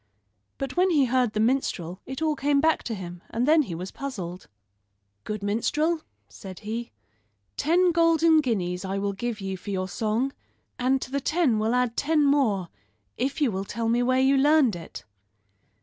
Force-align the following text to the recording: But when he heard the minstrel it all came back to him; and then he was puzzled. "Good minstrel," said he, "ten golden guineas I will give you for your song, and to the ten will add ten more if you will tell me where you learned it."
But 0.57 0.75
when 0.75 0.89
he 0.89 1.05
heard 1.05 1.33
the 1.33 1.39
minstrel 1.39 2.01
it 2.07 2.23
all 2.23 2.35
came 2.35 2.59
back 2.59 2.81
to 2.85 2.95
him; 2.95 3.21
and 3.29 3.47
then 3.47 3.61
he 3.61 3.75
was 3.75 3.91
puzzled. 3.91 4.47
"Good 5.25 5.43
minstrel," 5.43 6.01
said 6.27 6.61
he, 6.61 6.89
"ten 7.55 7.91
golden 7.91 8.41
guineas 8.41 8.83
I 8.83 8.97
will 8.97 9.13
give 9.13 9.39
you 9.39 9.57
for 9.57 9.69
your 9.69 9.87
song, 9.87 10.33
and 10.79 10.99
to 11.03 11.11
the 11.11 11.21
ten 11.21 11.59
will 11.59 11.75
add 11.75 11.95
ten 11.95 12.25
more 12.25 12.69
if 13.15 13.39
you 13.41 13.51
will 13.51 13.63
tell 13.63 13.89
me 13.89 14.01
where 14.01 14.19
you 14.19 14.37
learned 14.37 14.75
it." 14.75 15.05